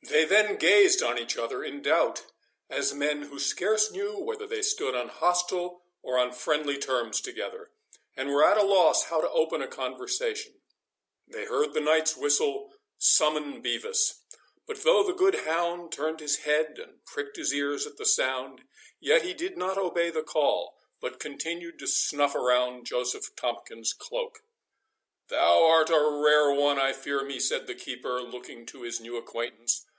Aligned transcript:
They 0.00 0.24
then 0.24 0.56
gazed 0.56 1.02
on 1.02 1.18
each 1.18 1.36
other 1.36 1.62
in 1.62 1.82
doubt, 1.82 2.22
as 2.70 2.94
men 2.94 3.22
who 3.24 3.38
scarce 3.38 3.90
knew 3.92 4.16
whether 4.16 4.46
they 4.46 4.62
stood 4.62 4.94
on 4.94 5.08
hostile 5.08 5.82
or 6.00 6.16
on 6.18 6.32
friendly 6.32 6.78
terms 6.78 7.20
together, 7.20 7.72
and 8.16 8.30
were 8.30 8.44
at 8.46 8.56
a 8.56 8.62
loss 8.62 9.06
how 9.06 9.20
to 9.20 9.28
open 9.28 9.60
a 9.60 9.68
conversation. 9.68 10.62
They 11.26 11.44
heard 11.44 11.74
the 11.74 11.82
knight's 11.82 12.16
whistle 12.16 12.72
summon 12.96 13.60
Bevis; 13.60 14.22
but 14.66 14.78
though 14.82 15.02
the 15.02 15.12
good 15.12 15.40
hound 15.44 15.92
turned 15.92 16.20
his 16.20 16.36
head 16.36 16.78
and 16.78 17.04
pricked 17.04 17.36
his 17.36 17.52
ears 17.52 17.86
at 17.86 17.98
the 17.98 18.06
sound, 18.06 18.62
yet 19.00 19.20
he 19.22 19.34
did 19.34 19.58
not 19.58 19.76
obey 19.76 20.08
the 20.10 20.22
call, 20.22 20.78
but 21.00 21.20
continued 21.20 21.78
to 21.80 21.86
snuff 21.86 22.34
around 22.34 22.86
Joseph 22.86 23.36
Tomkins's 23.36 23.92
cloak. 23.92 24.42
"Thou 25.28 25.64
art 25.66 25.90
a 25.90 26.00
rare 26.00 26.50
one, 26.52 26.78
I 26.78 26.94
fear 26.94 27.22
me," 27.24 27.38
said 27.38 27.66
the 27.66 27.74
keeper, 27.74 28.22
looking 28.22 28.64
to 28.66 28.82
his 28.84 29.00
new 29.00 29.18
acquaintance. 29.18 29.84